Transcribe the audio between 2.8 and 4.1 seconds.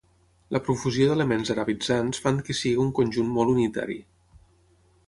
un conjunt molt unitari.